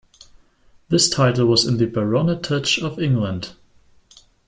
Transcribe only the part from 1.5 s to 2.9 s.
in the Baronetage